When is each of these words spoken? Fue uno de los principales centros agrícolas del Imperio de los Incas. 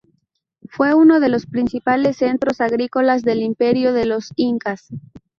Fue 0.67 0.95
uno 0.95 1.19
de 1.19 1.29
los 1.29 1.45
principales 1.45 2.17
centros 2.17 2.59
agrícolas 2.59 3.21
del 3.21 3.43
Imperio 3.43 3.93
de 3.93 4.07
los 4.07 4.31
Incas. 4.35 4.87